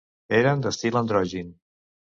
[0.37, 1.55] Eren d'estil androgin.